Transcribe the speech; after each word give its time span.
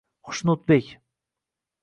👉 0.27 0.29
xushnudbek 0.37 0.85
👈 0.87 0.89